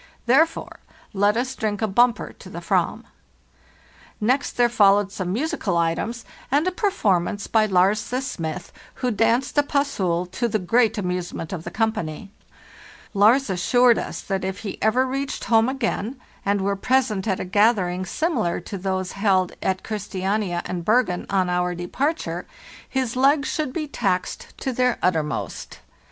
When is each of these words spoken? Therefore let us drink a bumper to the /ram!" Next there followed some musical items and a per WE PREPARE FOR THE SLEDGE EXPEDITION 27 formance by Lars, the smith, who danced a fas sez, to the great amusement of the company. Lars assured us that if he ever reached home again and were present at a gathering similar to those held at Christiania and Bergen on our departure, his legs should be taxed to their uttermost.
Therefore 0.25 0.79
let 1.13 1.37
us 1.37 1.53
drink 1.53 1.79
a 1.79 1.87
bumper 1.87 2.33
to 2.39 2.49
the 2.49 2.57
/ram!" 2.57 3.03
Next 4.19 4.53
there 4.53 4.67
followed 4.67 5.11
some 5.11 5.31
musical 5.31 5.77
items 5.77 6.25
and 6.51 6.65
a 6.65 6.71
per 6.71 6.87
WE 6.87 6.89
PREPARE 6.89 6.89
FOR 6.95 7.19
THE 7.19 7.25
SLEDGE 7.27 7.33
EXPEDITION 7.35 7.69
27 7.69 7.69
formance 7.69 7.69
by 7.69 7.73
Lars, 7.79 8.03
the 8.09 8.21
smith, 8.27 8.73
who 8.95 9.11
danced 9.11 9.57
a 9.59 9.61
fas 9.61 9.87
sez, 9.87 10.27
to 10.39 10.47
the 10.47 10.57
great 10.57 10.97
amusement 10.97 11.53
of 11.53 11.63
the 11.63 11.69
company. 11.69 12.31
Lars 13.13 13.47
assured 13.51 13.99
us 13.99 14.21
that 14.21 14.43
if 14.43 14.61
he 14.61 14.81
ever 14.81 15.05
reached 15.05 15.43
home 15.43 15.69
again 15.69 16.19
and 16.43 16.61
were 16.61 16.75
present 16.75 17.27
at 17.27 17.39
a 17.39 17.45
gathering 17.45 18.03
similar 18.03 18.59
to 18.59 18.79
those 18.79 19.11
held 19.11 19.51
at 19.61 19.83
Christiania 19.83 20.63
and 20.65 20.83
Bergen 20.83 21.27
on 21.29 21.47
our 21.47 21.75
departure, 21.75 22.47
his 22.89 23.15
legs 23.15 23.47
should 23.49 23.71
be 23.71 23.87
taxed 23.87 24.51
to 24.57 24.73
their 24.73 24.97
uttermost. 25.03 25.77